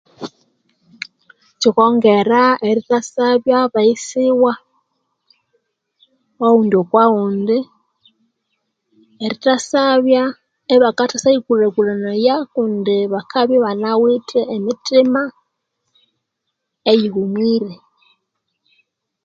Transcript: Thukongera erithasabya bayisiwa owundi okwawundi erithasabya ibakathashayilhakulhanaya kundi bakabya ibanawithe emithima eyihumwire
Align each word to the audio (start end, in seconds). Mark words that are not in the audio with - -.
Thukongera 1.61 2.43
erithasabya 2.69 3.57
bayisiwa 3.73 4.53
owundi 6.47 6.75
okwawundi 6.83 7.59
erithasabya 9.25 10.23
ibakathashayilhakulhanaya 10.75 12.35
kundi 12.53 12.95
bakabya 13.11 13.55
ibanawithe 13.59 14.41
emithima 14.55 15.21
eyihumwire 16.91 17.73